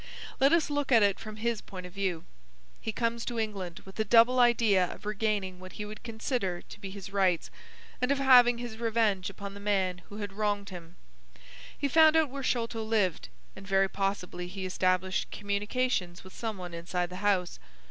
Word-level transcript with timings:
Let 0.39 0.51
us 0.51 0.71
look 0.71 0.91
at 0.91 1.03
it 1.03 1.19
from 1.19 1.35
his 1.35 1.61
point 1.61 1.85
of 1.85 1.93
view. 1.93 2.23
He 2.79 2.91
comes 2.91 3.23
to 3.25 3.37
England 3.37 3.81
with 3.85 3.97
the 3.97 4.03
double 4.03 4.39
idea 4.39 4.91
of 4.91 5.05
regaining 5.05 5.59
what 5.59 5.73
he 5.73 5.85
would 5.85 6.01
consider 6.01 6.63
to 6.63 6.79
be 6.79 6.89
his 6.89 7.13
rights 7.13 7.51
and 8.01 8.09
of 8.09 8.17
having 8.17 8.57
his 8.57 8.77
revenge 8.77 9.29
upon 9.29 9.53
the 9.53 9.59
man 9.59 9.99
who 10.09 10.17
had 10.17 10.33
wronged 10.33 10.69
him. 10.71 10.95
He 11.77 11.87
found 11.87 12.15
out 12.15 12.31
where 12.31 12.41
Sholto 12.41 12.81
lived, 12.81 13.29
and 13.55 13.67
very 13.67 13.87
possibly 13.87 14.47
he 14.47 14.65
established 14.65 15.29
communications 15.29 16.23
with 16.23 16.33
some 16.33 16.57
one 16.57 16.73
inside 16.73 17.11
the 17.11 17.17
house. 17.17 17.59